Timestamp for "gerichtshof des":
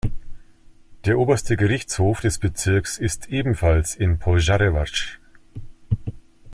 1.57-2.39